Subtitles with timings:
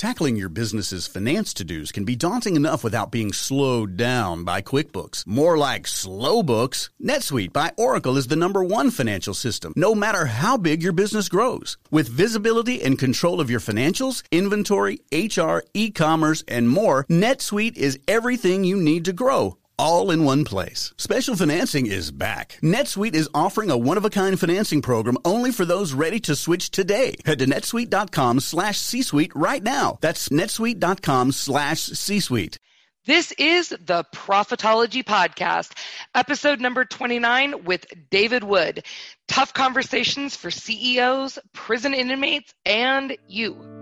[0.00, 4.62] Tackling your business's finance to dos can be daunting enough without being slowed down by
[4.62, 5.26] QuickBooks.
[5.26, 6.88] More like slow books.
[7.04, 11.28] NetSuite by Oracle is the number one financial system, no matter how big your business
[11.28, 11.76] grows.
[11.90, 17.98] With visibility and control of your financials, inventory, HR, e commerce, and more, NetSuite is
[18.08, 20.92] everything you need to grow all in one place.
[20.98, 22.58] Special financing is back.
[22.62, 27.14] NetSuite is offering a one-of-a-kind financing program only for those ready to switch today.
[27.24, 29.96] Head to netsuite.com slash C-Suite right now.
[30.02, 32.58] That's netsuite.com slash C-Suite.
[33.06, 35.72] This is the Profitology Podcast,
[36.14, 38.84] episode number 29 with David Wood.
[39.28, 43.79] Tough conversations for CEOs, prison inmates, and you.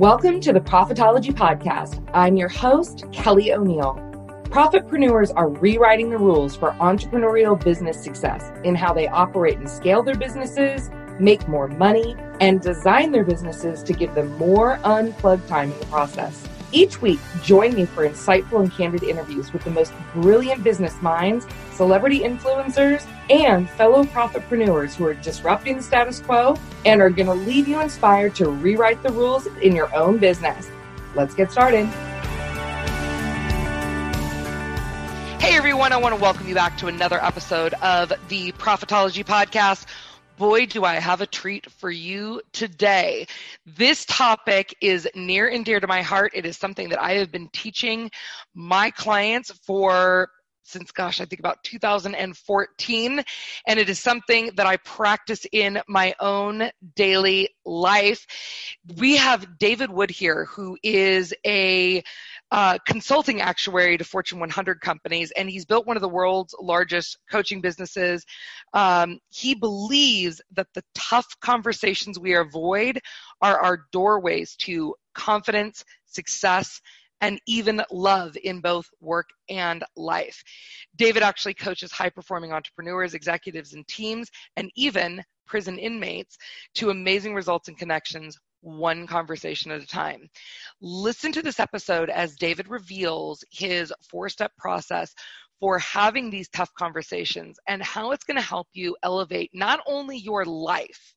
[0.00, 2.02] Welcome to the Profitology Podcast.
[2.14, 3.96] I'm your host, Kelly O'Neill.
[4.44, 10.02] Profitpreneurs are rewriting the rules for entrepreneurial business success in how they operate and scale
[10.02, 15.70] their businesses, make more money, and design their businesses to give them more unplugged time
[15.70, 16.48] in the process.
[16.72, 21.44] Each week, join me for insightful and candid interviews with the most brilliant business minds,
[21.72, 27.34] celebrity influencers, and fellow profitpreneurs who are disrupting the status quo and are going to
[27.34, 30.70] leave you inspired to rewrite the rules in your own business.
[31.16, 31.86] Let's get started.
[35.40, 39.86] Hey everyone, I want to welcome you back to another episode of the Profitology Podcast
[40.40, 43.26] boy, do I have a treat for you today.
[43.66, 46.32] This topic is near and dear to my heart.
[46.34, 48.10] It is something that I have been teaching
[48.54, 50.30] my clients for
[50.62, 53.22] since gosh i think about 2014
[53.66, 58.26] and it is something that i practice in my own daily life
[58.98, 62.02] we have david wood here who is a
[62.52, 67.18] uh, consulting actuary to Fortune 100 companies, and he's built one of the world's largest
[67.30, 68.26] coaching businesses.
[68.72, 73.00] Um, he believes that the tough conversations we avoid
[73.40, 76.80] are our doorways to confidence, success,
[77.20, 80.42] and even love in both work and life.
[80.96, 86.36] David actually coaches high performing entrepreneurs, executives, and teams, and even prison inmates
[86.74, 90.28] to amazing results and connections one conversation at a time.
[90.80, 95.14] Listen to this episode as David reveals his four step process
[95.60, 100.16] for having these tough conversations and how it's going to help you elevate not only
[100.16, 101.14] your life,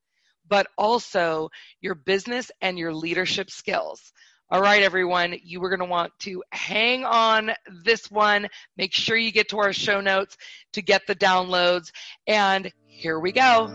[0.48, 4.12] but also your business and your leadership skills.
[4.50, 7.52] All right, everyone, you were going to want to hang on
[7.84, 8.48] this one.
[8.78, 10.38] Make sure you get to our show notes
[10.74, 11.92] to get the downloads.
[12.28, 13.70] And here we go.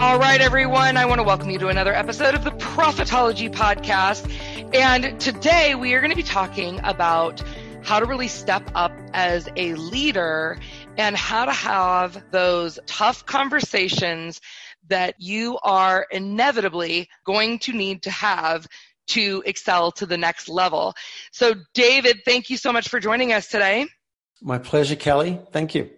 [0.00, 4.28] All right, everyone, I want to welcome you to another episode of the Profitology Podcast.
[4.74, 7.42] And today we are going to be talking about
[7.84, 10.58] how to really step up as a leader
[10.98, 14.40] and how to have those tough conversations
[14.88, 18.66] that you are inevitably going to need to have
[19.06, 20.94] to excel to the next level.
[21.30, 23.86] So, David, thank you so much for joining us today.
[24.40, 25.40] My pleasure, Kelly.
[25.52, 25.90] Thank you.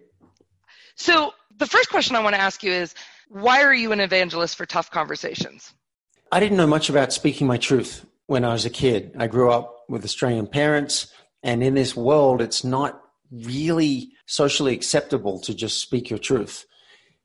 [0.95, 2.93] So, the first question I want to ask you is
[3.29, 5.73] why are you an evangelist for tough conversations?
[6.31, 9.15] I didn't know much about speaking my truth when I was a kid.
[9.17, 11.11] I grew up with Australian parents,
[11.43, 16.65] and in this world, it's not really socially acceptable to just speak your truth.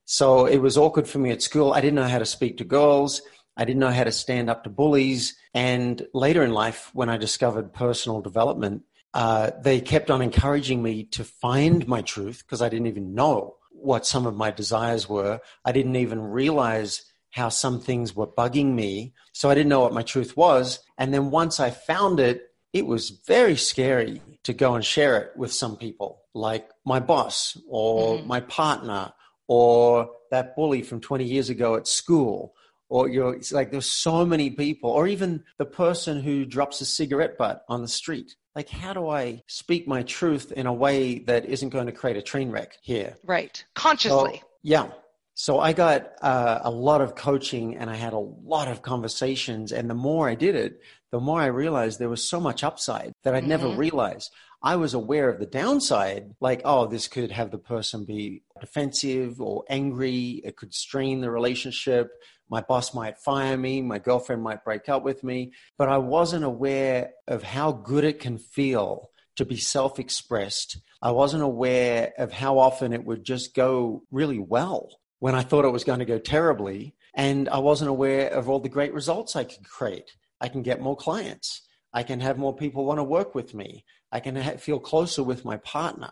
[0.05, 1.73] So it was awkward for me at school.
[1.73, 3.23] I didn't know how to speak to girls.
[3.57, 5.37] I didn't know how to stand up to bullies.
[5.55, 8.83] And later in life, when I discovered personal development,
[9.15, 13.57] uh, they kept on encouraging me to find my truth because I didn't even know
[13.71, 15.41] what some of my desires were.
[15.65, 19.13] I didn't even realize how some things were bugging me.
[19.33, 20.81] So I didn't know what my truth was.
[20.99, 22.43] And then once I found it,
[22.73, 27.59] it was very scary to go and share it with some people, like my boss
[27.69, 28.29] or mm-hmm.
[28.29, 29.13] my partner
[29.49, 32.55] or that bully from 20 years ago at school.
[32.89, 36.85] Or you're it's like there's so many people, or even the person who drops a
[36.85, 38.37] cigarette butt on the street.
[38.55, 42.19] Like how do i speak my truth in a way that isn't going to create
[42.19, 43.17] a train wreck here?
[43.25, 43.65] Right.
[43.75, 44.41] Consciously.
[44.43, 44.91] So, yeah.
[45.35, 49.73] So i got uh, a lot of coaching and i had a lot of conversations
[49.73, 50.81] and the more i did it
[51.11, 53.49] the more i realized there was so much upside that i'd mm-hmm.
[53.49, 54.31] never realized
[54.63, 59.41] i was aware of the downside like oh this could have the person be defensive
[59.41, 62.11] or angry it could strain the relationship
[62.53, 66.45] my boss might fire me, my girlfriend might break up with me, but I wasn't
[66.45, 70.77] aware of how good it can feel to be self expressed.
[71.01, 75.65] I wasn't aware of how often it would just go really well when I thought
[75.65, 76.95] it was going to go terribly.
[77.15, 80.11] And I wasn't aware of all the great results I could create.
[80.39, 81.67] I can get more clients.
[81.95, 83.87] I can have more people want to work with me.
[84.13, 86.11] I can ha- feel closer with my partner.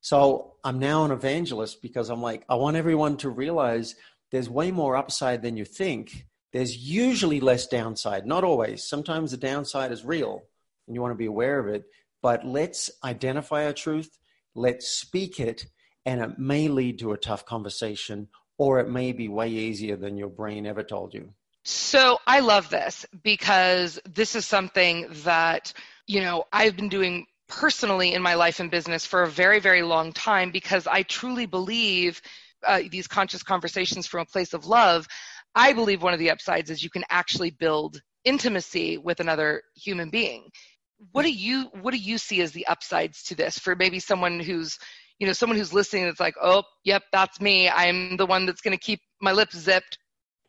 [0.00, 3.94] So I'm now an evangelist because I'm like, I want everyone to realize
[4.30, 6.26] there's way more upside than you think.
[6.52, 8.88] There's usually less downside, not always.
[8.88, 10.42] Sometimes the downside is real
[10.86, 11.84] and you want to be aware of it.
[12.22, 14.18] But let's identify our truth,
[14.54, 15.66] let's speak it,
[16.04, 20.16] and it may lead to a tough conversation or it may be way easier than
[20.16, 21.32] your brain ever told you.
[21.64, 25.72] So I love this because this is something that,
[26.08, 29.82] you know, I've been doing personally in my life and business for a very, very
[29.82, 32.20] long time because I truly believe
[32.66, 35.06] uh, these conscious conversations from a place of love.
[35.54, 40.10] I believe one of the upsides is you can actually build intimacy with another human
[40.10, 40.50] being.
[41.12, 44.40] What do you what do you see as the upsides to this for maybe someone
[44.40, 44.76] who's
[45.18, 48.60] you know someone who's listening that's like oh yep that's me i'm the one that's
[48.60, 49.98] going to keep my lips zipped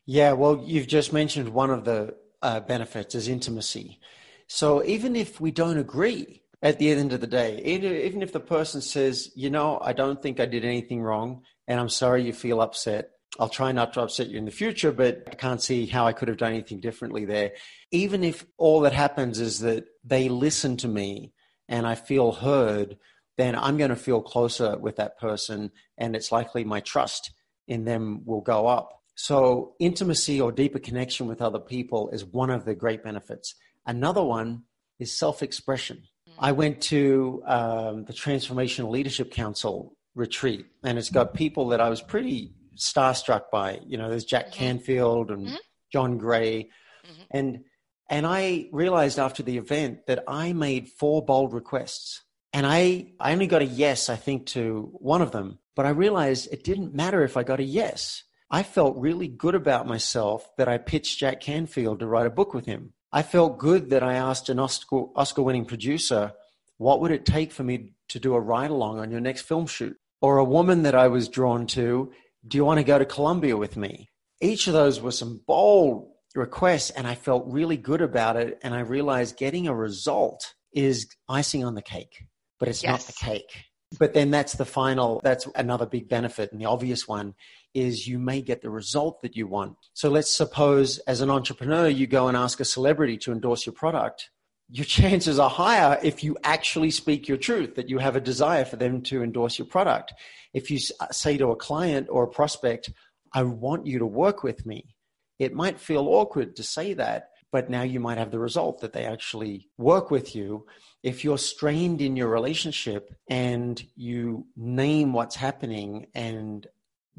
[0.05, 3.99] yeah well you've just mentioned one of the uh, benefits is intimacy
[4.49, 8.39] so even if we don't agree at the end of the day even if the
[8.39, 12.33] person says you know i don't think i did anything wrong and i'm sorry you
[12.33, 15.85] feel upset i'll try not to upset you in the future but i can't see
[15.85, 17.51] how i could have done anything differently there
[17.91, 21.31] even if all that happens is that they listen to me
[21.69, 22.97] and i feel heard
[23.39, 27.31] then I'm going to feel closer with that person, and it's likely my trust
[27.69, 29.01] in them will go up.
[29.15, 33.55] So, intimacy or deeper connection with other people is one of the great benefits.
[33.89, 34.63] Another one
[34.99, 36.03] is self expression.
[36.29, 36.33] Mm.
[36.39, 41.89] I went to um, the Transformational Leadership Council retreat, and it's got people that I
[41.89, 43.79] was pretty starstruck by.
[43.85, 44.59] You know, there's Jack mm-hmm.
[44.59, 45.55] Canfield and mm-hmm.
[45.91, 46.69] John Gray.
[47.05, 47.21] Mm-hmm.
[47.31, 47.63] And
[48.09, 52.21] and I realized after the event that I made four bold requests
[52.53, 55.89] and I, I only got a yes, I think, to one of them, but I
[55.89, 58.23] realized it didn't matter if I got a yes.
[58.49, 62.55] I felt really good about myself that I pitched Jack Canfield to write a book
[62.55, 62.93] with him.
[63.11, 66.33] I felt good that I asked an Oscar, Oscar winning producer,
[66.77, 69.67] what would it take for me to do a ride along on your next film
[69.67, 69.97] shoot?
[70.21, 72.11] Or a woman that I was drawn to,
[72.47, 74.09] do you want to go to Colombia with me?
[74.41, 78.59] Each of those were some bold requests, and I felt really good about it.
[78.63, 82.27] And I realized getting a result is icing on the cake
[82.59, 82.91] but it's yes.
[82.91, 83.65] not the cake.
[83.97, 86.51] But then that's the final, that's another big benefit.
[86.51, 87.33] And the obvious one
[87.73, 89.75] is you may get the result that you want.
[89.93, 93.73] So let's suppose as an entrepreneur, you go and ask a celebrity to endorse your
[93.73, 94.29] product.
[94.69, 98.65] Your chances are higher if you actually speak your truth, that you have a desire
[98.65, 100.13] for them to endorse your product.
[100.53, 102.91] If you uh, say to a client or a prospect,
[103.33, 104.95] I want you to work with me,
[105.37, 108.93] it might feel awkward to say that, but now you might have the result that
[108.93, 110.65] they actually work with you.
[111.01, 116.67] If you're strained in your relationship and you name what's happening and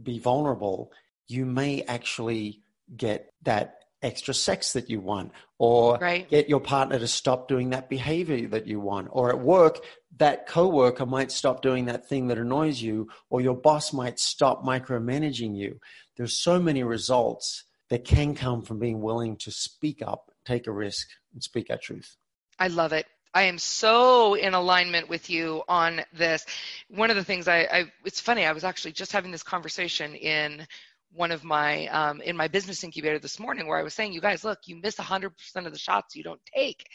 [0.03, 0.93] be vulnerable,
[1.27, 2.63] you may actually
[2.97, 6.29] get that extra sex that you want or right.
[6.31, 9.79] get your partner to stop doing that behavior that you want or at work
[10.17, 14.65] that coworker might stop doing that thing that annoys you or your boss might stop
[14.65, 15.79] micromanaging you
[16.17, 20.73] there's so many results that can come from being willing to speak up, take a
[20.73, 22.17] risk, and speak our truth.
[22.59, 23.07] I love it.
[23.33, 26.45] I am so in alignment with you on this.
[26.89, 30.15] One of the things I, I it's funny, I was actually just having this conversation
[30.15, 30.67] in
[31.13, 34.21] one of my um, in my business incubator this morning where I was saying, you
[34.21, 35.31] guys, look, you miss 100%
[35.67, 36.87] of the shots you don't take,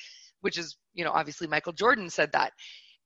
[0.42, 2.54] which is, you know, obviously Michael Jordan said that.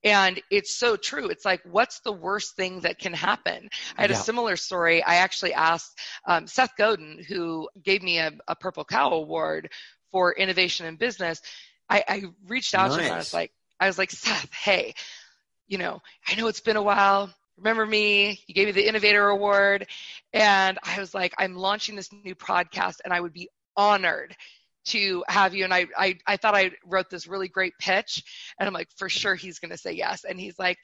[0.04, 1.28] And it's so true.
[1.28, 3.70] It's like, what's the worst thing that can happen?
[3.98, 4.16] I had yeah.
[4.18, 5.04] a similar story.
[5.04, 9.70] I actually asked um, Seth Godin, who gave me a, a, Purple Cow Award
[10.10, 11.42] for innovation in business.
[11.90, 12.98] I, I reached out nice.
[12.98, 13.14] to him.
[13.14, 14.94] I was like, I was like, Seth, hey,
[15.68, 17.30] you know, I know it's been a while.
[17.58, 18.42] Remember me?
[18.48, 19.88] You gave me the Innovator Award.
[20.34, 24.36] And I was like, I'm launching this new podcast and I would be honored
[24.86, 28.24] to have you and I, I i thought i wrote this really great pitch
[28.58, 30.78] and i'm like for sure he's going to say yes and he's like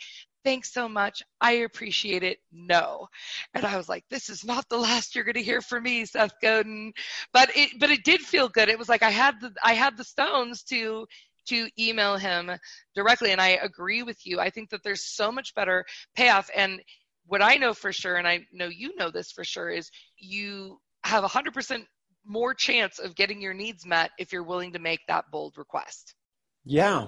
[0.45, 1.23] thanks so much.
[1.41, 2.37] I appreciate it.
[2.53, 3.07] No.
[3.53, 6.05] And i was like this is not the last you're going to hear from me
[6.05, 6.93] seth godin.
[7.33, 8.69] But it but it did feel good.
[8.69, 11.07] It was like i had the i had the stones to
[11.47, 12.51] to email him
[12.95, 14.39] directly and i agree with you.
[14.39, 15.83] I think that there's so much better
[16.15, 16.49] payoff.
[16.55, 16.81] And
[17.25, 20.79] what i know for sure and i know you know this for sure is you
[21.03, 21.85] have 100%
[22.25, 26.15] more chance of getting your needs met if you're willing to make that bold request.
[26.65, 27.07] Yeah.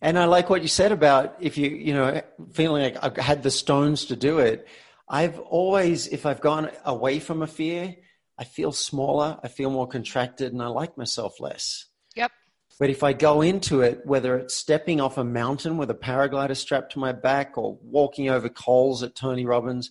[0.00, 3.42] And I like what you said about if you, you know, feeling like I've had
[3.42, 4.66] the stones to do it.
[5.08, 7.96] I've always, if I've gone away from a fear,
[8.38, 11.86] I feel smaller, I feel more contracted, and I like myself less.
[12.14, 12.32] Yep.
[12.78, 16.56] But if I go into it, whether it's stepping off a mountain with a paraglider
[16.56, 19.90] strapped to my back, or walking over coals at Tony Robbins,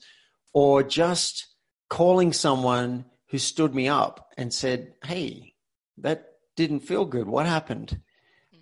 [0.53, 1.47] or just
[1.89, 5.55] calling someone who stood me up and said, Hey,
[5.97, 7.27] that didn't feel good.
[7.27, 7.99] What happened?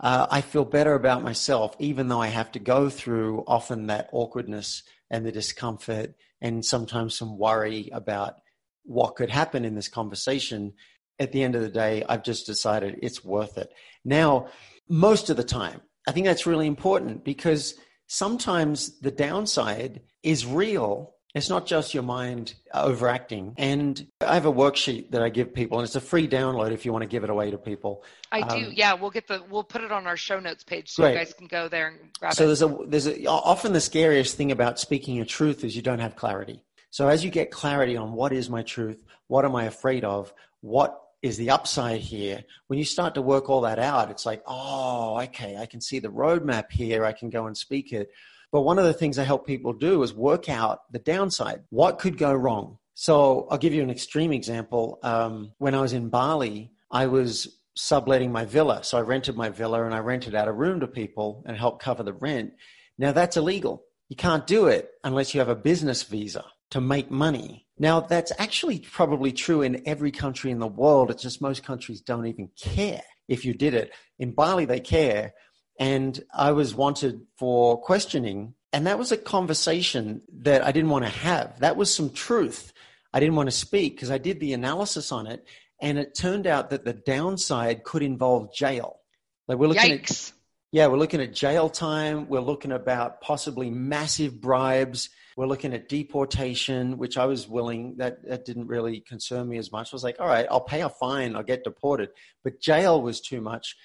[0.04, 4.10] Uh, I feel better about myself, even though I have to go through often that
[4.12, 8.36] awkwardness and the discomfort and sometimes some worry about
[8.84, 10.74] what could happen in this conversation,
[11.20, 13.72] at the end of the day, I've just decided it's worth it.
[14.04, 14.48] Now,
[14.90, 17.76] most of the time, I think that's really important because
[18.08, 21.16] sometimes the downside is real.
[21.34, 23.56] It's not just your mind overacting.
[23.58, 26.86] And I have a worksheet that I give people, and it's a free download if
[26.86, 28.04] you want to give it away to people.
[28.32, 28.68] I do.
[28.68, 31.14] Um, yeah, we'll get the we'll put it on our show notes page so great.
[31.14, 32.56] you guys can go there and grab so it.
[32.56, 35.82] So there's a there's a often the scariest thing about speaking your truth is you
[35.82, 36.64] don't have clarity.
[36.92, 40.32] So as you get clarity on what is my truth, what am I afraid of,
[40.62, 42.44] what is the upside here.
[42.68, 46.00] When you start to work all that out, it's like, oh, okay, I can see
[46.00, 47.06] the roadmap here.
[47.06, 48.12] I can go and speak it.
[48.54, 51.64] But one of the things I help people do is work out the downside.
[51.72, 52.78] What could go wrong?
[52.94, 55.00] So I'll give you an extreme example.
[55.04, 58.84] Um, when I was in Bali, I was subletting my villa.
[58.84, 61.82] So I rented my villa and I rented out a room to people and helped
[61.82, 62.54] cover the rent.
[62.98, 63.84] Now that's illegal.
[64.08, 67.66] You can't do it unless you have a business visa to make money.
[67.80, 71.10] Now, that's actually probably true in every country in the world.
[71.10, 73.92] It's just most countries don't even care if you did it.
[74.20, 75.34] In Bali, they care.
[75.80, 78.54] And I was wanted for questioning.
[78.72, 81.60] And that was a conversation that I didn't want to have.
[81.60, 82.74] That was some truth.
[83.14, 85.46] I didn't want to speak because I did the analysis on it.
[85.80, 89.00] And it turned out that the downside could involve jail.
[89.48, 90.30] Like we're looking Yikes.
[90.30, 90.34] at
[90.74, 92.28] yeah, we're looking at jail time.
[92.28, 95.12] We're looking about possibly massive bribes.
[95.38, 99.72] We're looking at deportation, which I was willing, that, that didn't really concern me as
[99.72, 99.94] much.
[99.94, 102.10] I was like, all right, I'll pay a fine, I'll get deported.
[102.44, 103.76] But jail was too much.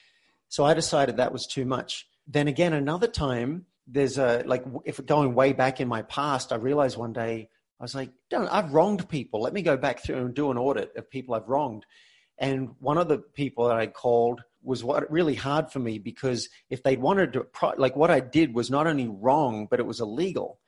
[0.49, 2.07] So I decided that was too much.
[2.27, 6.57] Then again, another time, there's a, like, if going way back in my past, I
[6.57, 7.49] realized one day,
[7.81, 9.41] I was like, don't, I've wronged people.
[9.41, 11.87] Let me go back through and do an audit of people I've wronged.
[12.39, 16.49] And one of the people that I called was what really hard for me because
[16.71, 20.01] if they wanted to like what I did was not only wrong but it was
[20.01, 20.59] illegal,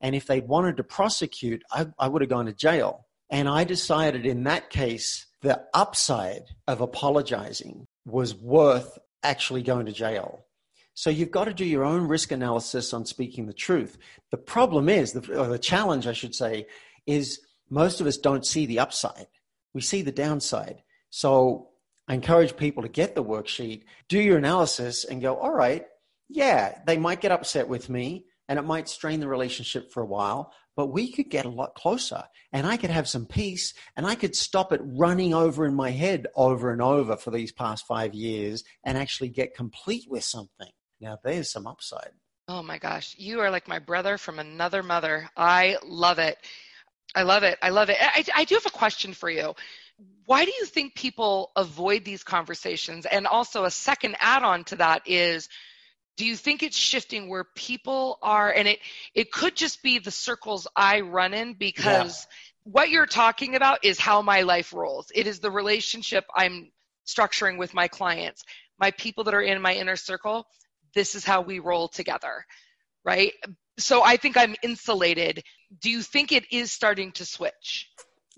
[0.00, 3.06] and if they wanted to prosecute, I, I would have gone to jail.
[3.30, 9.92] And I decided in that case the upside of apologizing was worth actually going to
[9.92, 10.44] jail.
[10.94, 13.98] So you've got to do your own risk analysis on speaking the truth.
[14.30, 16.66] The problem is, or the challenge, I should say,
[17.06, 19.28] is most of us don't see the upside.
[19.74, 20.82] We see the downside.
[21.10, 21.68] So
[22.08, 25.86] I encourage people to get the worksheet, do your analysis, and go, all right,
[26.28, 30.06] yeah, they might get upset with me and it might strain the relationship for a
[30.06, 34.06] while, but we could get a lot closer and I could have some peace and
[34.06, 37.86] I could stop it running over in my head over and over for these past
[37.86, 40.70] five years and actually get complete with something.
[41.00, 42.10] Now, there's some upside.
[42.48, 45.28] Oh my gosh, you are like my brother from another mother.
[45.36, 46.38] I love it.
[47.14, 47.58] I love it.
[47.60, 47.96] I love it.
[48.00, 49.54] I, I do have a question for you
[50.26, 53.06] why do you think people avoid these conversations?
[53.06, 55.48] And also, a second add on to that is
[56.18, 58.52] do you think it's shifting where people are?
[58.52, 58.80] And it
[59.14, 62.26] it could just be the circles i run in because
[62.66, 62.72] yeah.
[62.72, 65.10] what you're talking about is how my life rolls.
[65.14, 66.70] It is the relationship i'm
[67.06, 68.44] structuring with my clients
[68.78, 70.46] my people that are in my inner circle.
[70.94, 72.44] This is how we roll together
[73.04, 73.32] right?
[73.78, 75.44] So i think i'm insulated.
[75.80, 77.88] Do you think it is starting to switch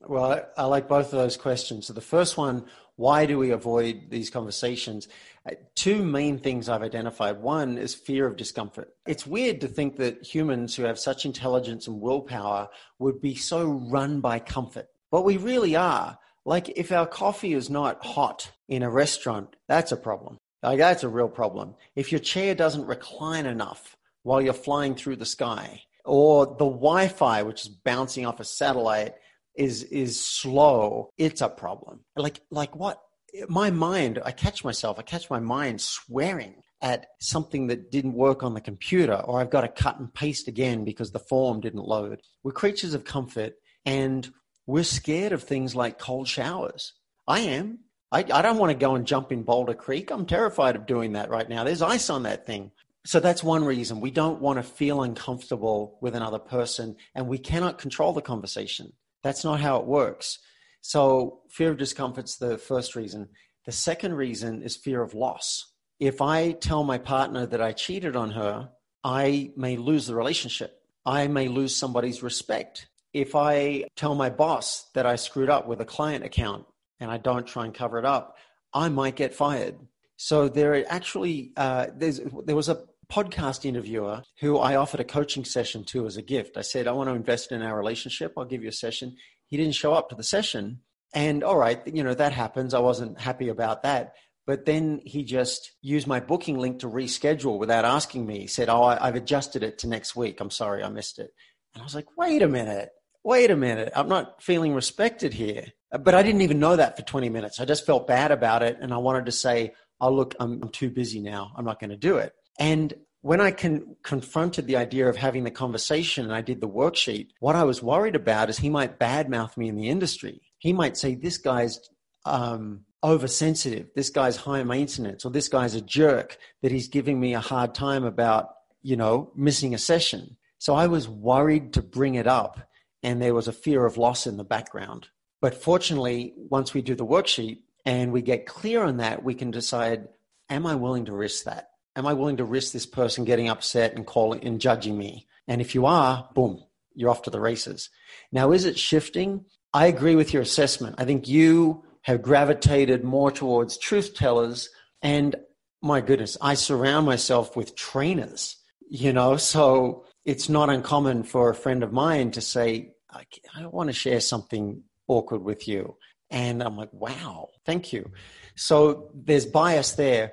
[0.06, 1.86] well, I, I, like both of those questions.
[1.86, 2.64] So the first one,
[2.96, 5.08] why do we avoid these conversations?
[5.46, 7.40] Uh, two main things I've identified.
[7.40, 8.88] One is fear of discomfort.
[9.06, 13.64] It's weird to think that humans who have such intelligence and willpower would be so
[13.64, 16.18] run by comfort, but we really are.
[16.44, 20.38] Like if our coffee is not hot in a restaurant, that's a problem.
[20.62, 21.74] Like that's a real problem.
[21.94, 27.42] If your chair doesn't recline enough while you're flying through the sky, or the Wi-Fi,
[27.42, 29.14] which is bouncing off a satellite
[29.54, 32.00] is is slow, it's a problem.
[32.16, 33.00] Like like what?
[33.48, 38.42] My mind, I catch myself, I catch my mind swearing at something that didn't work
[38.42, 41.84] on the computer, or I've got to cut and paste again because the form didn't
[41.84, 42.22] load.
[42.42, 43.54] We're creatures of comfort
[43.84, 44.28] and
[44.66, 46.94] we're scared of things like cold showers.
[47.26, 47.80] I am.
[48.12, 50.10] I, I don't want to go and jump in Boulder Creek.
[50.10, 51.64] I'm terrified of doing that right now.
[51.64, 52.72] There's ice on that thing.
[53.06, 54.00] So that's one reason.
[54.00, 58.92] We don't want to feel uncomfortable with another person and we cannot control the conversation.
[59.22, 60.38] That's not how it works.
[60.80, 63.28] So, fear of discomfort's the first reason.
[63.66, 65.72] The second reason is fear of loss.
[65.98, 68.70] If I tell my partner that I cheated on her,
[69.04, 70.80] I may lose the relationship.
[71.04, 72.88] I may lose somebody's respect.
[73.12, 76.64] If I tell my boss that I screwed up with a client account
[77.00, 78.36] and I don't try and cover it up,
[78.72, 79.76] I might get fired.
[80.16, 85.84] So there actually uh, there was a podcast interviewer who I offered a coaching session
[85.86, 86.56] to as a gift.
[86.56, 88.32] I said, I want to invest in our relationship.
[88.36, 89.16] I'll give you a session.
[89.46, 90.80] He didn't show up to the session.
[91.12, 92.72] And all right, you know, that happens.
[92.72, 94.14] I wasn't happy about that.
[94.46, 98.40] But then he just used my booking link to reschedule without asking me.
[98.40, 100.40] He said, Oh, I've adjusted it to next week.
[100.40, 101.30] I'm sorry, I missed it.
[101.74, 102.90] And I was like, wait a minute,
[103.22, 103.92] wait a minute.
[103.94, 105.66] I'm not feeling respected here.
[105.90, 107.60] But I didn't even know that for 20 minutes.
[107.60, 108.78] I just felt bad about it.
[108.80, 111.52] And I wanted to say, oh, look, I'm, I'm too busy now.
[111.56, 112.32] I'm not going to do it.
[112.60, 116.68] And when I con- confronted the idea of having the conversation and I did the
[116.68, 120.40] worksheet, what I was worried about is he might badmouth me in the industry.
[120.58, 121.80] He might say, this guy's
[122.24, 127.34] um, oversensitive, this guy's high maintenance, or this guy's a jerk that he's giving me
[127.34, 128.50] a hard time about,
[128.82, 130.36] you know, missing a session.
[130.58, 132.60] So I was worried to bring it up,
[133.02, 135.08] and there was a fear of loss in the background.
[135.40, 139.50] But fortunately, once we do the worksheet and we get clear on that, we can
[139.50, 140.08] decide,
[140.50, 141.69] am I willing to risk that?
[142.00, 145.26] Am I willing to risk this person getting upset and calling and judging me?
[145.46, 146.64] And if you are, boom,
[146.94, 147.90] you're off to the races.
[148.32, 149.44] Now, is it shifting?
[149.74, 150.94] I agree with your assessment.
[150.96, 154.70] I think you have gravitated more towards truth tellers.
[155.02, 155.36] And
[155.82, 158.56] my goodness, I surround myself with trainers,
[158.88, 163.66] you know, so it's not uncommon for a friend of mine to say, I, I
[163.66, 165.98] want to share something awkward with you.
[166.30, 168.10] And I'm like, wow, thank you.
[168.54, 170.32] So there's bias there.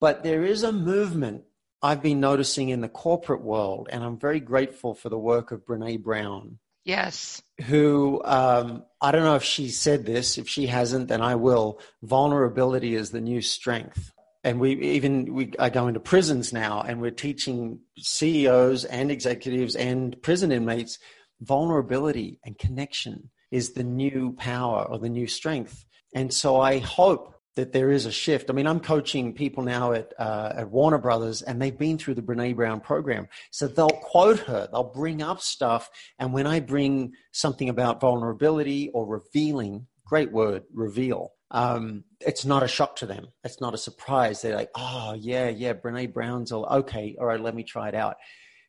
[0.00, 1.44] But there is a movement
[1.82, 5.64] I've been noticing in the corporate world, and I'm very grateful for the work of
[5.64, 6.58] Brene Brown.
[6.84, 7.42] Yes.
[7.66, 10.38] Who, um, I don't know if she said this.
[10.38, 11.80] If she hasn't, then I will.
[12.02, 14.12] Vulnerability is the new strength.
[14.44, 19.74] And we even we are going to prisons now, and we're teaching CEOs and executives
[19.74, 20.98] and prison inmates
[21.40, 25.84] vulnerability and connection is the new power or the new strength.
[26.14, 28.50] And so I hope that there is a shift.
[28.50, 32.14] I mean, I'm coaching people now at uh, at Warner Brothers, and they've been through
[32.14, 36.60] the Brene Brown program, so they'll quote her, they'll bring up stuff, and when I
[36.60, 41.32] bring something about vulnerability or revealing, great word, reveal.
[41.50, 43.26] Um, it's not a shock to them.
[43.42, 44.40] It's not a surprise.
[44.40, 47.16] They're like, oh yeah, yeah, Brene Brown's all okay.
[47.18, 48.18] All right, let me try it out.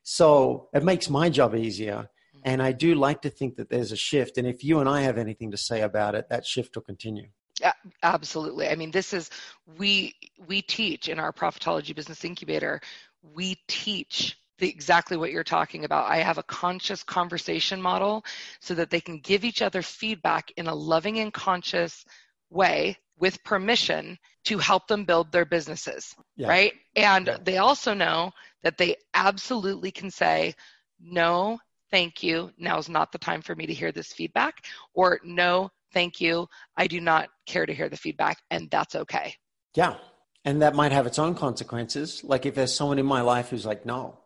[0.01, 2.09] So it makes my job easier.
[2.43, 4.39] And I do like to think that there's a shift.
[4.39, 7.27] And if you and I have anything to say about it, that shift will continue.
[8.03, 8.67] Absolutely.
[8.67, 9.29] I mean, this is
[9.77, 10.15] we
[10.47, 12.81] we teach in our profitology business incubator.
[13.21, 16.09] We teach the, exactly what you're talking about.
[16.09, 18.23] I have a conscious conversation model
[18.59, 22.05] so that they can give each other feedback in a loving and conscious
[22.49, 26.47] way with permission to help them build their businesses, yeah.
[26.47, 26.73] right?
[26.95, 27.37] And yeah.
[27.43, 28.31] they also know
[28.63, 30.55] that they absolutely can say,
[31.01, 31.59] no,
[31.91, 32.51] thank you.
[32.57, 36.47] Now's not the time for me to hear this feedback, or no, thank you.
[36.77, 39.33] I do not care to hear the feedback, and that's okay.
[39.75, 39.95] Yeah.
[40.45, 42.23] And that might have its own consequences.
[42.23, 44.19] Like if there's someone in my life who's like, no,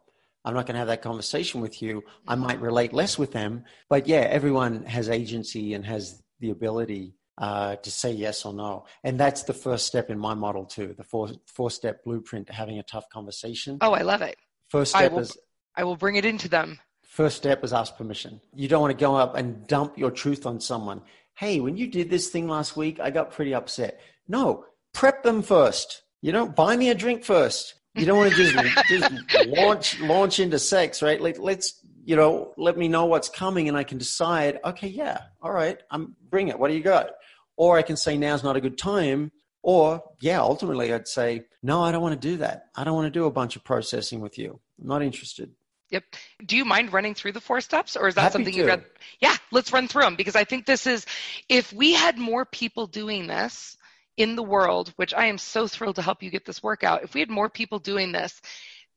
[0.46, 3.64] I'm not going to have that conversation with you, I might relate less with them.
[3.90, 8.86] But yeah, everyone has agency and has the ability uh, to say yes or no.
[9.04, 12.54] And that's the first step in my model, too the four, four step blueprint to
[12.54, 13.80] having a tough conversation.
[13.82, 14.36] Oh, I love it.
[14.70, 15.38] First step I will, is
[15.76, 16.80] I will bring it into them.
[17.02, 18.40] First step is ask permission.
[18.54, 21.02] You don't want to go up and dump your truth on someone
[21.36, 24.00] hey, when you did this thing last week, I got pretty upset.
[24.28, 26.04] No, prep them first.
[26.22, 27.76] You know, buy me a drink first.
[27.96, 31.22] You don't want to just, just launch launch into sex, right?
[31.22, 34.60] Let, let's you know, let me know what's coming, and I can decide.
[34.66, 36.58] Okay, yeah, all right, I'm bring it.
[36.58, 37.12] What do you got?
[37.56, 39.32] Or I can say now's not a good time.
[39.62, 42.66] Or yeah, ultimately I'd say no, I don't want to do that.
[42.76, 44.60] I don't want to do a bunch of processing with you.
[44.82, 45.52] I'm not interested.
[45.94, 46.04] Yep.
[46.48, 48.86] Do you mind running through the four steps or is that Happy something you'd rather?
[49.20, 51.06] Yeah, let's run through them because I think this is,
[51.48, 53.78] if we had more people doing this
[54.18, 57.14] in the world, which I am so thrilled to help you get this workout, if
[57.14, 58.42] we had more people doing this,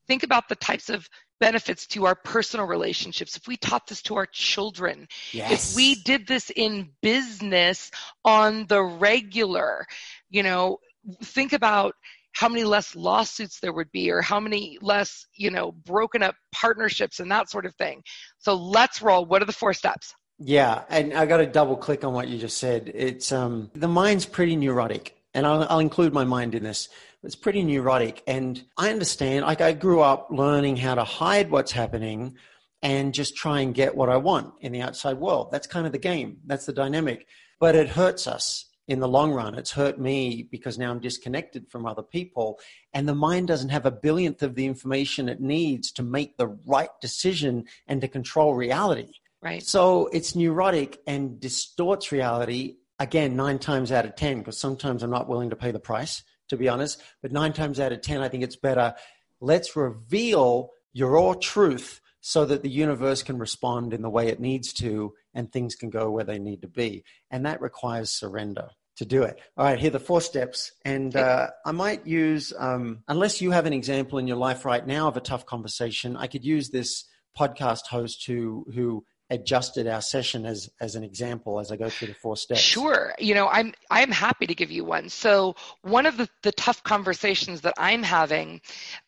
[0.07, 1.07] think about the types of
[1.39, 3.37] benefits to our personal relationships.
[3.37, 5.51] If we taught this to our children, yes.
[5.51, 7.91] if we did this in business
[8.25, 9.85] on the regular,
[10.31, 10.79] you know,
[11.21, 11.93] think about
[12.37, 16.35] how many less lawsuits there would be or how many less you know broken up
[16.51, 18.03] partnerships and that sort of thing.
[18.37, 19.25] So let's roll.
[19.25, 20.13] What are the four steps?
[20.39, 22.91] Yeah and i got to double click on what you just said.
[22.93, 26.89] It's um the mind's pretty neurotic and I'll, I'll include my mind in this.
[27.23, 31.71] It's pretty neurotic and i understand like i grew up learning how to hide what's
[31.71, 32.35] happening
[32.83, 35.49] and just try and get what i want in the outside world.
[35.51, 36.37] That's kind of the game.
[36.45, 37.25] That's the dynamic.
[37.59, 39.55] But it hurts us in the long run.
[39.55, 42.59] It's hurt me because now I'm disconnected from other people.
[42.93, 46.47] And the mind doesn't have a billionth of the information it needs to make the
[46.65, 49.11] right decision and to control reality.
[49.41, 49.63] Right.
[49.63, 55.11] So it's neurotic and distorts reality again, nine times out of 10, because sometimes I'm
[55.11, 57.01] not willing to pay the price, to be honest.
[57.21, 58.95] But nine times out of 10, I think it's better.
[59.39, 64.39] Let's reveal your raw truth so that the universe can respond in the way it
[64.39, 67.03] needs to and things can go where they need to be.
[67.29, 69.39] And that requires surrender to do it.
[69.55, 70.71] All right, here are the four steps.
[70.83, 74.85] And uh, I might use, um, unless you have an example in your life right
[74.85, 77.05] now of a tough conversation, I could use this
[77.37, 82.09] podcast host who who adjusted our session as as an example as I go through
[82.09, 82.61] the four steps?
[82.61, 83.13] Sure.
[83.19, 85.09] You know, I'm I'm happy to give you one.
[85.09, 88.61] So one of the, the tough conversations that I'm having,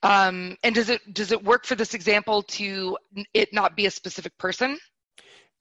[0.04, 2.97] um, and does it does it work for this example to
[3.34, 4.78] it not be a specific person?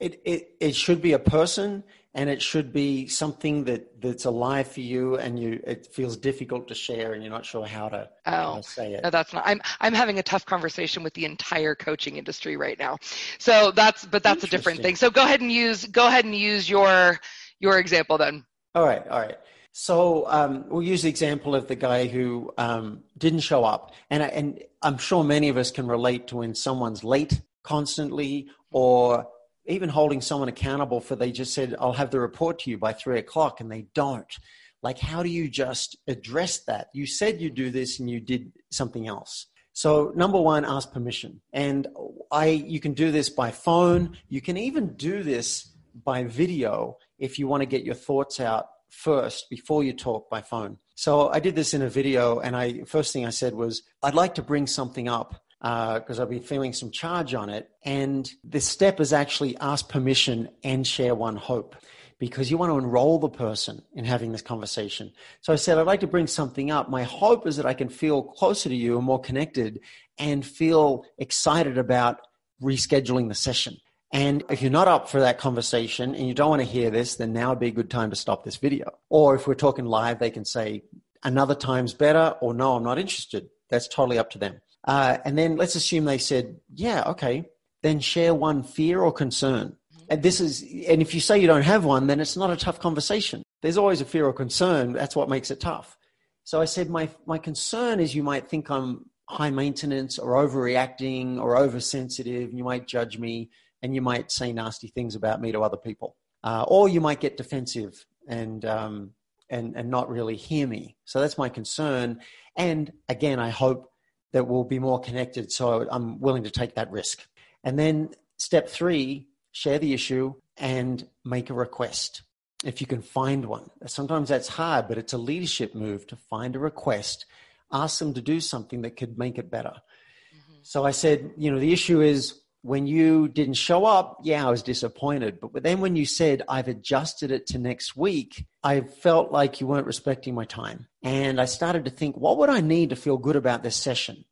[0.01, 1.85] It, it it should be a person
[2.19, 6.67] and it should be something that that's alive for you and you it feels difficult
[6.67, 9.05] to share and you're not sure how to, oh, how to say it.
[9.05, 12.79] no that's not i'm i'm having a tough conversation with the entire coaching industry right
[12.79, 12.99] now.
[13.39, 14.97] So that's but that's a different thing.
[14.97, 17.21] So go ahead and use go ahead and use your
[17.61, 18.45] your example then.
[18.75, 19.39] All right all right.
[19.73, 24.23] So um, we'll use the example of the guy who um, didn't show up, and
[24.25, 29.29] and I'm sure many of us can relate to when someone's late constantly, or
[29.69, 32.93] even holding someone accountable for they just said, I'll have the report to you by
[32.93, 34.35] three o'clock and they don't.
[34.83, 36.89] Like, how do you just address that?
[36.93, 39.47] You said you do this and you did something else.
[39.73, 41.41] So number one, ask permission.
[41.53, 41.87] And
[42.31, 44.17] I, you can do this by phone.
[44.29, 45.73] You can even do this
[46.05, 50.41] by video if you want to get your thoughts out first before you talk by
[50.41, 50.79] phone.
[50.95, 54.15] So I did this in a video and I, first thing I said was, I'd
[54.15, 57.71] like to bring something up because uh, I've been feeling some charge on it.
[57.85, 61.77] And the step is actually ask permission and share one hope
[62.19, 65.13] because you want to enroll the person in having this conversation.
[65.41, 66.89] So I said, I'd like to bring something up.
[66.89, 69.81] My hope is that I can feel closer to you and more connected
[70.19, 72.21] and feel excited about
[72.63, 73.77] rescheduling the session.
[74.11, 77.17] And if you're not up for that conversation and you don't want to hear this,
[77.17, 78.91] then now would be a good time to stop this video.
[79.11, 80.83] Or if we're talking live, they can say,
[81.23, 83.51] another time's better, or no, I'm not interested.
[83.69, 84.61] That's totally up to them.
[84.85, 87.49] Uh, and then let's assume they said, yeah, okay,
[87.83, 89.77] then share one fear or concern.
[90.09, 92.57] And this is, and if you say you don't have one, then it's not a
[92.57, 93.43] tough conversation.
[93.61, 94.93] There's always a fear or concern.
[94.93, 95.97] That's what makes it tough.
[96.45, 101.39] So I said, my, my concern is you might think I'm high maintenance or overreacting
[101.39, 102.49] or oversensitive.
[102.49, 103.51] And you might judge me
[103.83, 106.17] and you might say nasty things about me to other people.
[106.43, 109.11] Uh, or you might get defensive and, um,
[109.51, 110.97] and, and not really hear me.
[111.05, 112.21] So that's my concern.
[112.57, 113.91] And again, I hope
[114.33, 115.51] that will be more connected.
[115.53, 117.27] So I'm willing to take that risk.
[117.65, 122.23] And then step three, share the issue and make a request.
[122.65, 126.57] If you can find one, sometimes that's hard, but it's a leadership move to find
[126.57, 127.27] a request,
[127.73, 129.75] ask them to do something that could make it better.
[129.75, 130.59] Mm-hmm.
[130.63, 134.51] So I said, you know, the issue is when you didn't show up, yeah, I
[134.51, 135.39] was disappointed.
[135.41, 139.67] But then when you said, I've adjusted it to next week, I felt like you
[139.67, 140.89] weren't respecting my time.
[141.03, 144.25] And I started to think, what would I need to feel good about this session?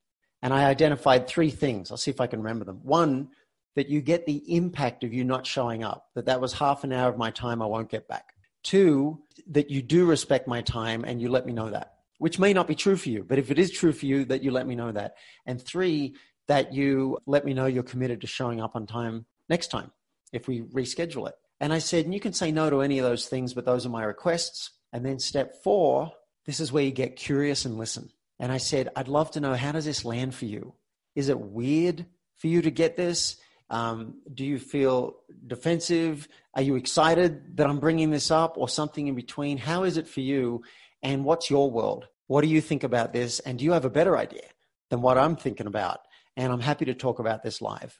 [0.42, 1.90] And I identified three things.
[1.90, 2.80] I'll see if I can remember them.
[2.82, 3.28] One,
[3.76, 6.92] that you get the impact of you not showing up, that that was half an
[6.92, 8.32] hour of my time I won't get back.
[8.64, 12.52] Two, that you do respect my time and you let me know that, which may
[12.52, 14.66] not be true for you, but if it is true for you, that you let
[14.66, 15.14] me know that.
[15.44, 16.16] And three,
[16.48, 19.90] that you let me know you're committed to showing up on time next time
[20.32, 21.34] if we reschedule it.
[21.60, 23.86] And I said, and you can say no to any of those things, but those
[23.86, 24.70] are my requests.
[24.92, 26.12] And then step four,
[26.44, 28.10] this is where you get curious and listen.
[28.38, 30.74] And I said, I'd love to know how does this land for you?
[31.14, 32.04] Is it weird
[32.36, 33.36] for you to get this?
[33.70, 36.28] Um, do you feel defensive?
[36.54, 39.58] Are you excited that I'm bringing this up or something in between?
[39.58, 40.62] How is it for you?
[41.02, 42.06] And what's your world?
[42.26, 43.40] What do you think about this?
[43.40, 44.48] And do you have a better idea
[44.90, 46.00] than what I'm thinking about?
[46.36, 47.98] And I'm happy to talk about this live.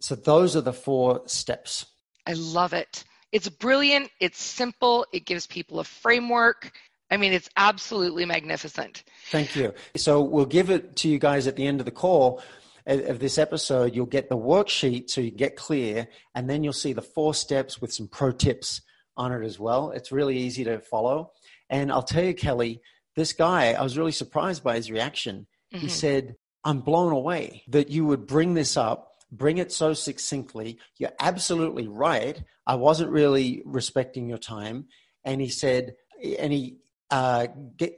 [0.00, 1.86] So those are the four steps.
[2.26, 3.04] I love it.
[3.32, 4.10] It's brilliant.
[4.20, 5.06] It's simple.
[5.12, 6.72] It gives people a framework.
[7.10, 9.04] I mean, it's absolutely magnificent.
[9.30, 9.74] Thank you.
[9.96, 12.42] So we'll give it to you guys at the end of the call
[12.86, 13.94] of this episode.
[13.94, 17.80] You'll get the worksheet so you get clear, and then you'll see the four steps
[17.80, 18.82] with some pro tips
[19.16, 19.90] on it as well.
[19.90, 21.32] It's really easy to follow.
[21.70, 22.80] And I'll tell you, Kelly,
[23.16, 25.46] this guy, I was really surprised by his reaction.
[25.72, 25.82] Mm-hmm.
[25.82, 30.78] He said, I'm blown away that you would bring this up, bring it so succinctly.
[30.96, 32.42] You're absolutely right.
[32.66, 34.86] I wasn't really respecting your time.
[35.24, 35.96] And he said,
[36.38, 36.78] and he,
[37.10, 37.48] uh,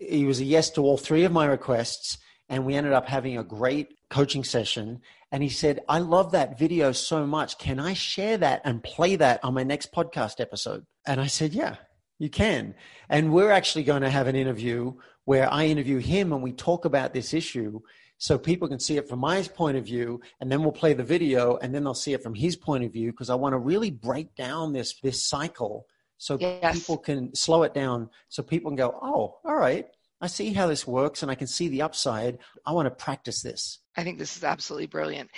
[0.01, 2.19] he was a yes to all three of my requests.
[2.49, 5.01] And we ended up having a great coaching session.
[5.33, 7.59] And he said, I love that video so much.
[7.59, 10.85] Can I share that and play that on my next podcast episode?
[11.07, 11.77] And I said, Yeah,
[12.19, 12.75] you can.
[13.09, 16.85] And we're actually going to have an interview where I interview him and we talk
[16.85, 17.81] about this issue
[18.19, 21.05] so people can see it from my point of view and then we'll play the
[21.05, 23.59] video and then they'll see it from his point of view because i want to
[23.59, 25.87] really break down this this cycle
[26.19, 26.79] so yes.
[26.81, 29.87] people can slow it down so people can go oh all right
[30.21, 32.39] i see how this works and i can see the upside.
[32.65, 33.79] I want to practice this.
[33.97, 35.31] I think this is absolutely brilliant.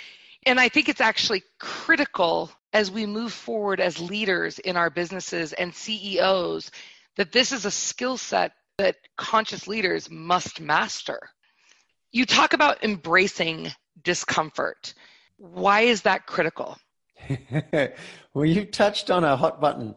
[0.45, 5.53] And i think it's actually critical as we move forward as leaders in our businesses
[5.53, 6.71] and ceos
[7.17, 11.19] that this is a skill set that conscious leaders must master
[12.11, 13.71] you talk about embracing
[14.03, 14.93] discomfort.
[15.37, 16.77] Why is that critical?
[18.33, 19.95] well, you touched on a hot button.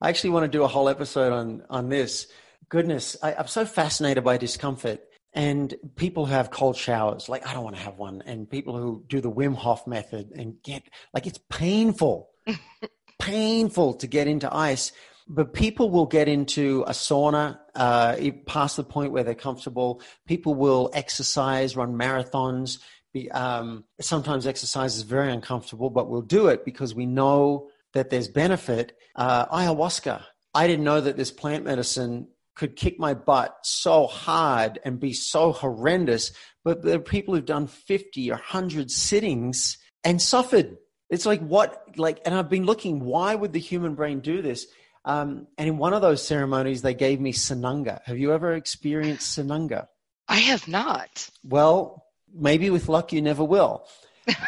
[0.00, 2.26] I actually want to do a whole episode on on this.
[2.68, 5.00] Goodness, I, I'm so fascinated by discomfort
[5.34, 7.28] and people who have cold showers.
[7.28, 10.32] Like I don't want to have one, and people who do the Wim Hof method
[10.34, 10.82] and get
[11.14, 12.30] like it's painful,
[13.18, 14.92] painful to get into ice.
[15.28, 20.02] But people will get into a sauna uh, past the point where they're comfortable.
[20.26, 22.78] People will exercise, run marathons.
[23.12, 28.10] Be, um, sometimes exercise is very uncomfortable, but we'll do it because we know that
[28.10, 28.96] there's benefit.
[29.14, 30.22] Uh, ayahuasca.
[30.54, 35.12] I didn't know that this plant medicine could kick my butt so hard and be
[35.12, 36.32] so horrendous,
[36.64, 40.76] but there are people who've done 50 or 100 sittings and suffered.
[41.08, 44.66] It's like, what, like, and I've been looking, why would the human brain do this?
[45.04, 48.00] Um, and in one of those ceremonies, they gave me Sananga.
[48.04, 49.88] Have you ever experienced Sananga?
[50.28, 51.28] I have not.
[51.44, 53.86] Well, maybe with luck, you never will.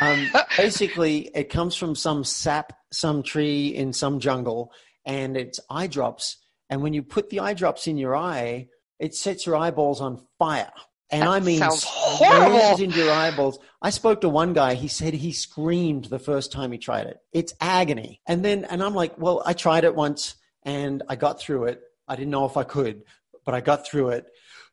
[0.01, 4.73] Um, basically, it comes from some sap, some tree in some jungle,
[5.05, 6.39] and it's eye drops.
[6.71, 10.25] And when you put the eye drops in your eye, it sets your eyeballs on
[10.39, 10.73] fire.
[11.11, 12.83] And that I mean, sounds horrible.
[12.83, 13.59] into your eyeballs.
[13.83, 14.75] I spoke to one guy.
[14.75, 17.19] He said he screamed the first time he tried it.
[17.33, 18.21] It's agony.
[18.27, 21.83] And then, and I'm like, well, I tried it once and I got through it.
[22.09, 23.03] I didn't know if I could,
[23.45, 24.27] but I got through it,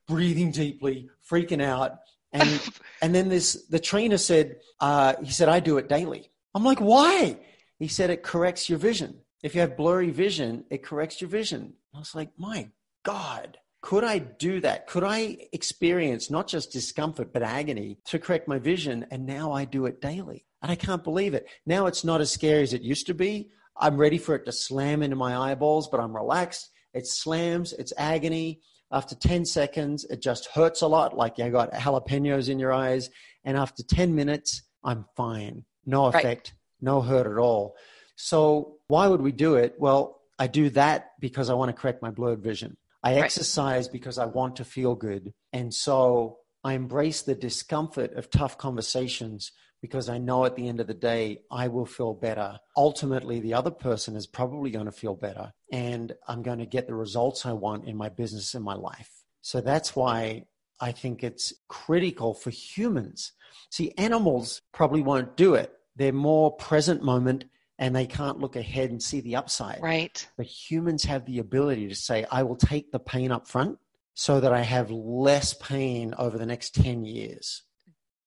[0.07, 1.99] breathing deeply, freaking out.
[2.33, 2.49] And
[3.01, 6.29] and then this the trainer said, uh, he said, I do it daily.
[6.53, 7.37] I'm like, why?
[7.79, 9.21] He said it corrects your vision.
[9.43, 11.73] If you have blurry vision, it corrects your vision.
[11.95, 12.69] I was like, my
[13.03, 14.87] God, could I do that?
[14.87, 19.07] Could I experience not just discomfort, but agony to correct my vision?
[19.09, 20.45] And now I do it daily.
[20.61, 21.47] And I can't believe it.
[21.65, 23.49] Now it's not as scary as it used to be.
[23.77, 26.69] I'm ready for it to slam into my eyeballs, but I'm relaxed.
[26.93, 28.61] It slams, it's agony.
[28.91, 33.09] After 10 seconds, it just hurts a lot, like you got jalapenos in your eyes.
[33.45, 35.63] And after 10 minutes, I'm fine.
[35.85, 36.53] No effect, right.
[36.81, 37.75] no hurt at all.
[38.15, 39.75] So, why would we do it?
[39.79, 42.77] Well, I do that because I want to correct my blurred vision.
[43.03, 43.23] I right.
[43.23, 45.33] exercise because I want to feel good.
[45.53, 50.79] And so I embrace the discomfort of tough conversations because I know at the end
[50.79, 52.59] of the day, I will feel better.
[52.77, 56.85] Ultimately, the other person is probably going to feel better, and I'm going to get
[56.85, 59.09] the results I want in my business and my life.
[59.41, 60.45] So that's why
[60.79, 63.33] I think it's critical for humans.
[63.71, 65.73] See, animals probably won't do it.
[65.95, 67.45] They're more present moment
[67.77, 69.81] and they can't look ahead and see the upside.
[69.81, 70.27] Right.
[70.37, 73.79] But humans have the ability to say, I will take the pain up front
[74.13, 77.63] so that I have less pain over the next 10 years.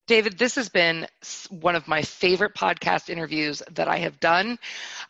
[0.06, 1.06] David, this has been
[1.48, 4.58] one of my favorite podcast interviews that I have done.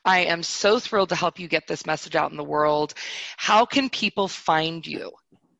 [0.05, 2.95] I am so thrilled to help you get this message out in the world.
[3.37, 5.11] How can people find you?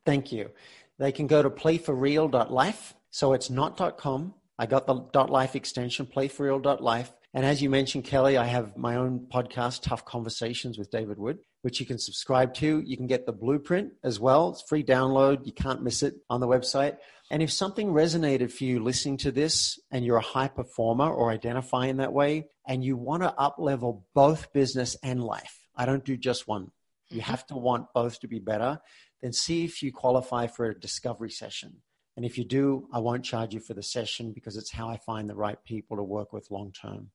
[0.05, 0.51] Thank you.
[0.99, 2.93] They can go to playforreal.life.
[3.11, 4.35] So it's not .com.
[4.57, 7.11] I got the .life extension, playforreal.life.
[7.33, 11.39] And as you mentioned, Kelly, I have my own podcast, Tough Conversations with David Wood,
[11.65, 12.83] which you can subscribe to.
[12.85, 14.51] You can get the blueprint as well.
[14.51, 15.47] It's free download.
[15.47, 16.97] You can't miss it on the website.
[17.31, 21.31] And if something resonated for you listening to this and you're a high performer or
[21.31, 25.87] identify in that way, and you want to up level both business and life, I
[25.87, 26.69] don't do just one.
[27.09, 27.31] You mm-hmm.
[27.31, 28.79] have to want both to be better.
[29.23, 31.77] Then see if you qualify for a discovery session.
[32.15, 34.97] And if you do, I won't charge you for the session because it's how I
[34.97, 37.09] find the right people to work with long term.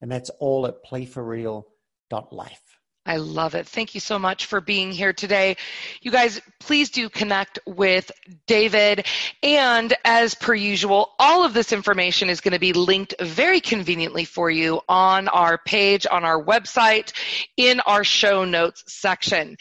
[0.00, 2.78] And that's all at playforreal.life.
[3.04, 3.66] I love it.
[3.66, 5.56] Thank you so much for being here today.
[6.02, 8.12] You guys, please do connect with
[8.46, 9.06] David.
[9.42, 14.24] And as per usual, all of this information is going to be linked very conveniently
[14.24, 17.12] for you on our page, on our website,
[17.56, 19.56] in our show notes section.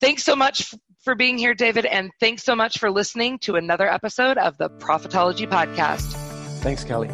[0.00, 1.86] Thanks so much for being here, David.
[1.86, 6.12] And thanks so much for listening to another episode of the Profitology Podcast.
[6.60, 7.10] Thanks, Kelly.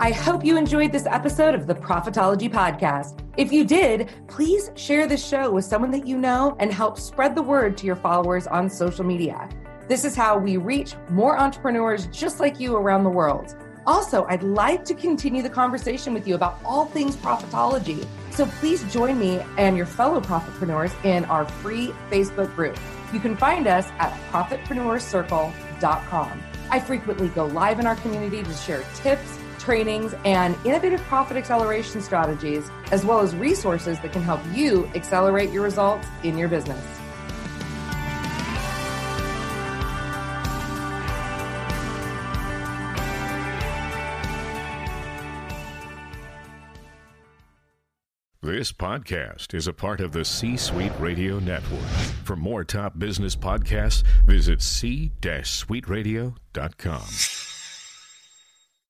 [0.00, 3.18] I hope you enjoyed this episode of the Profitology Podcast.
[3.36, 7.34] If you did, please share this show with someone that you know and help spread
[7.34, 9.48] the word to your followers on social media.
[9.88, 13.56] This is how we reach more entrepreneurs just like you around the world.
[13.88, 18.06] Also, I'd like to continue the conversation with you about all things profitology.
[18.30, 22.78] So please join me and your fellow profitpreneurs in our free Facebook group.
[23.12, 26.42] You can find us at profitpreneurscircle.com.
[26.70, 32.00] I frequently go live in our community to share tips trainings, and innovative profit acceleration
[32.00, 36.82] strategies, as well as resources that can help you accelerate your results in your business.
[48.40, 51.82] This podcast is a part of the C Suite Radio Network.
[52.24, 57.57] For more top business podcasts, visit c-suiteradio.com.